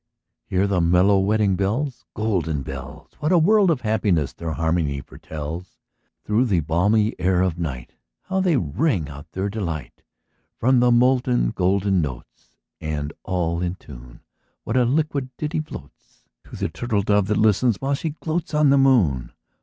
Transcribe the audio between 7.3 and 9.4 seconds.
of night How they ring out